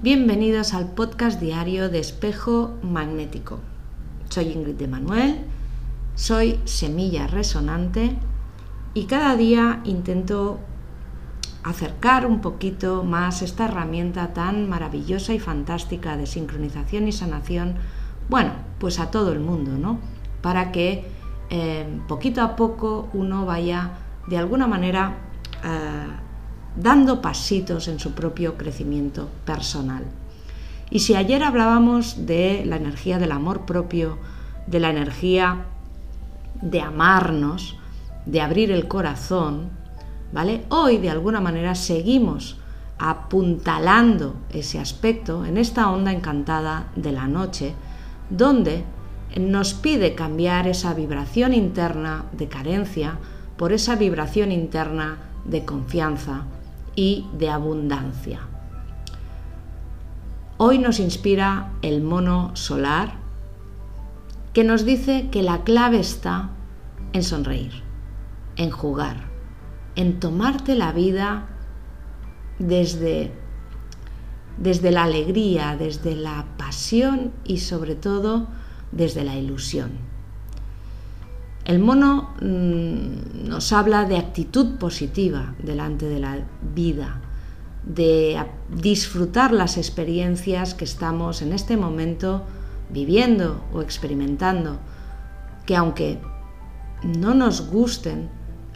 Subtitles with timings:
[0.00, 3.58] Bienvenidos al podcast diario de Espejo Magnético.
[4.28, 5.40] Soy Ingrid de Manuel,
[6.14, 8.16] soy Semilla Resonante
[8.94, 10.60] y cada día intento
[11.64, 17.74] acercar un poquito más esta herramienta tan maravillosa y fantástica de sincronización y sanación,
[18.28, 19.98] bueno, pues a todo el mundo, ¿no?
[20.42, 21.04] Para que
[21.50, 23.90] eh, poquito a poco uno vaya
[24.28, 25.16] de alguna manera
[25.64, 26.27] eh,
[26.76, 30.04] dando pasitos en su propio crecimiento personal.
[30.90, 34.18] Y si ayer hablábamos de la energía del amor propio,
[34.66, 35.66] de la energía
[36.62, 37.76] de amarnos,
[38.26, 39.70] de abrir el corazón,
[40.32, 40.64] ¿vale?
[40.68, 42.58] Hoy de alguna manera seguimos
[42.98, 47.74] apuntalando ese aspecto en esta onda encantada de la noche,
[48.28, 48.84] donde
[49.38, 53.18] nos pide cambiar esa vibración interna de carencia
[53.56, 56.42] por esa vibración interna de confianza,
[56.98, 58.40] y de abundancia.
[60.56, 63.12] Hoy nos inspira el mono solar
[64.52, 66.50] que nos dice que la clave está
[67.12, 67.70] en sonreír,
[68.56, 69.28] en jugar,
[69.94, 71.46] en tomarte la vida
[72.58, 73.30] desde,
[74.56, 78.48] desde la alegría, desde la pasión y sobre todo
[78.90, 79.92] desde la ilusión.
[81.68, 86.38] El mono mm, nos habla de actitud positiva delante de la
[86.74, 87.20] vida,
[87.84, 88.42] de
[88.74, 92.46] disfrutar las experiencias que estamos en este momento
[92.88, 94.78] viviendo o experimentando,
[95.66, 96.18] que aunque
[97.02, 98.30] no nos gusten,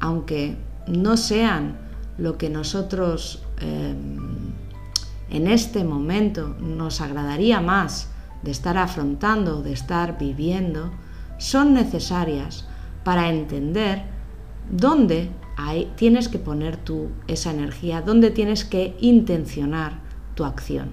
[0.00, 1.76] aunque no sean
[2.16, 4.54] lo que nosotros em,
[5.28, 8.08] en este momento nos agradaría más
[8.42, 10.90] de estar afrontando, de estar viviendo,
[11.36, 12.64] son necesarias
[13.08, 14.02] para entender
[14.70, 15.30] dónde
[15.96, 20.00] tienes que poner tú esa energía, dónde tienes que intencionar
[20.34, 20.90] tu acción.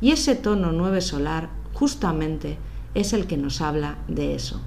[0.00, 2.56] Y ese tono 9 solar justamente
[2.94, 4.62] es el que nos habla de eso.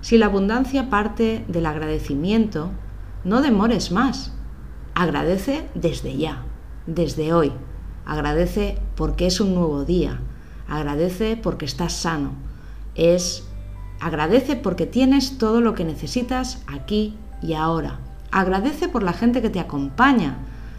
[0.00, 2.72] Si la abundancia parte del agradecimiento,
[3.22, 4.32] no demores más.
[4.94, 6.42] Agradece desde ya,
[6.88, 7.52] desde hoy.
[8.04, 10.18] Agradece porque es un nuevo día.
[10.66, 12.32] Agradece porque estás sano.
[12.96, 13.46] Es
[14.00, 18.00] Agradece porque tienes todo lo que necesitas aquí y ahora.
[18.32, 20.38] Agradece por la gente que te acompaña,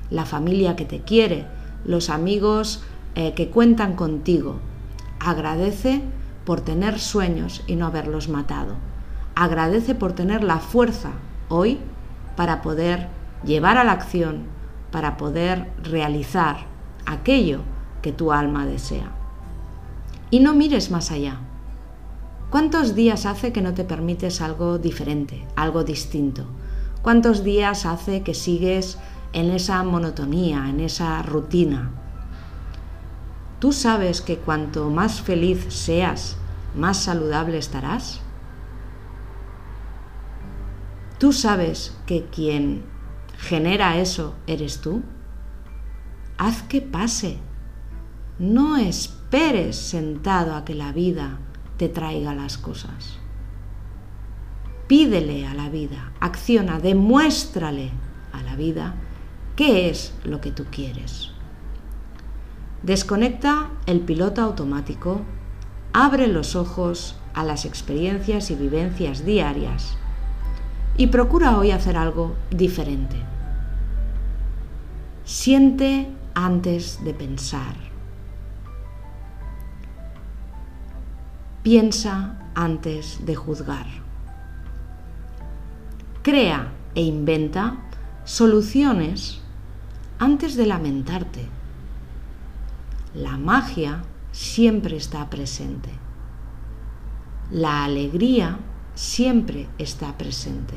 [0.10, 1.46] la familia que te quiere,
[1.86, 2.84] los amigos
[3.14, 4.60] eh, que cuentan contigo.
[5.20, 6.02] Agradece
[6.46, 8.76] por tener sueños y no haberlos matado.
[9.36, 11.12] Agradece por tener la fuerza
[11.48, 11.78] hoy
[12.36, 13.08] para poder
[13.46, 14.46] llevar a la acción,
[14.92, 16.66] para poder realizar
[17.06, 17.62] aquello
[18.02, 19.12] que tu alma desea.
[20.32, 21.40] Y no mires más allá.
[22.52, 26.44] ¿Cuántos días hace que no te permites algo diferente, algo distinto?
[27.02, 28.98] ¿Cuántos días hace que sigues
[29.32, 31.92] en esa monotonía, en esa rutina?
[33.60, 36.36] ¿Tú sabes que cuanto más feliz seas,
[36.76, 38.20] más saludable estarás?
[41.20, 42.84] ¿Tú sabes que quien
[43.38, 45.04] genera eso eres tú?
[46.38, 47.38] Haz que pase.
[48.40, 51.40] No esperes sentado a que la vida
[51.82, 53.18] te traiga las cosas.
[54.86, 57.90] Pídele a la vida, acciona, demuéstrale
[58.32, 58.94] a la vida
[59.56, 61.32] qué es lo que tú quieres.
[62.84, 65.22] Desconecta el piloto automático,
[65.92, 69.98] abre los ojos a las experiencias y vivencias diarias
[70.98, 73.16] y procura hoy hacer algo diferente.
[75.24, 77.91] Siente antes de pensar.
[81.64, 83.86] Piensa antes de juzgar.
[86.24, 87.78] Crea e inventa
[88.24, 89.42] soluciones
[90.18, 91.48] antes de lamentarte.
[93.14, 94.02] La magia
[94.32, 95.92] siempre está presente.
[97.52, 98.58] La alegría
[98.96, 100.74] siempre está presente.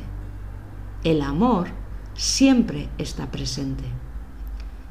[1.03, 1.69] El amor
[2.13, 3.85] siempre está presente.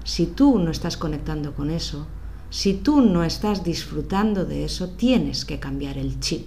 [0.03, 2.09] Si tú no estás conectando con eso,
[2.55, 6.47] si tú no estás disfrutando de eso, tienes que cambiar el chip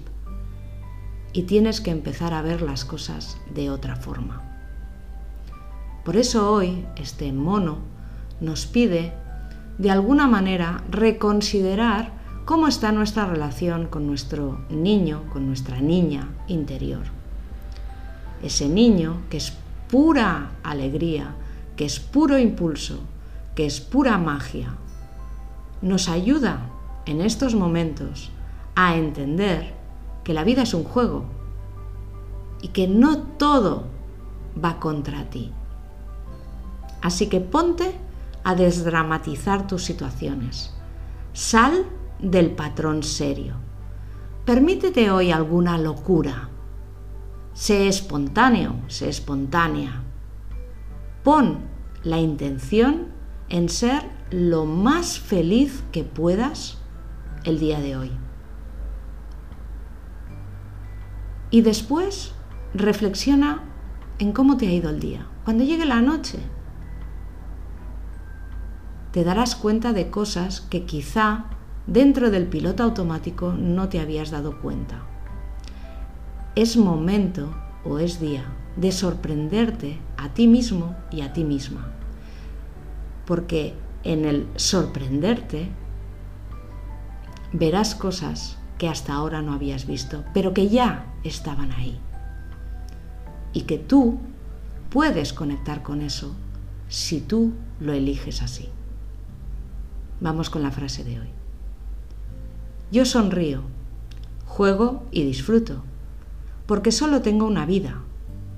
[1.33, 4.41] y tienes que empezar a ver las cosas de otra forma.
[6.05, 7.79] Por eso hoy este mono
[8.39, 9.11] nos pide,
[9.79, 12.13] de alguna manera, reconsiderar
[12.45, 17.03] cómo está nuestra relación con nuestro niño, con nuestra niña interior.
[18.41, 19.51] Ese niño que es
[19.91, 21.35] pura alegría,
[21.75, 23.01] que es puro impulso,
[23.55, 24.77] que es pura magia,
[25.81, 26.69] nos ayuda
[27.05, 28.31] en estos momentos
[28.75, 29.73] a entender
[30.23, 31.25] que la vida es un juego
[32.61, 33.85] y que no todo
[34.63, 35.51] va contra ti.
[37.01, 37.95] Así que ponte
[38.43, 40.73] a desdramatizar tus situaciones.
[41.33, 41.85] Sal
[42.19, 43.55] del patrón serio.
[44.45, 46.49] Permítete hoy alguna locura.
[47.53, 50.03] Sé espontáneo, sé espontánea.
[51.23, 51.59] Pon
[52.03, 53.16] la intención
[53.49, 56.77] en ser lo más feliz que puedas
[57.43, 58.11] el día de hoy.
[61.49, 62.33] Y después
[62.73, 63.63] reflexiona
[64.19, 65.27] en cómo te ha ido el día.
[65.45, 66.39] Cuando llegue la noche,
[69.11, 71.45] te darás cuenta de cosas que quizá
[71.87, 75.03] dentro del piloto automático no te habías dado cuenta.
[76.55, 77.55] Es momento
[77.85, 78.45] o es día
[78.75, 81.96] de sorprenderte a ti mismo y a ti misma.
[83.27, 85.69] Porque en el sorprenderte
[87.53, 91.99] verás cosas que hasta ahora no habías visto, pero que ya estaban ahí.
[93.53, 94.17] Y que tú
[94.89, 96.35] puedes conectar con eso
[96.87, 98.69] si tú lo eliges así.
[100.21, 101.27] Vamos con la frase de hoy.
[102.91, 103.61] Yo sonrío,
[104.45, 105.83] juego y disfruto,
[106.65, 108.01] porque solo tengo una vida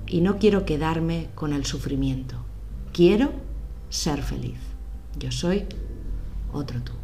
[0.06, 2.36] y no quiero quedarme con el sufrimiento.
[2.92, 3.32] Quiero
[3.90, 4.58] ser feliz.
[5.18, 5.66] Yo soy
[6.52, 6.99] otro tú.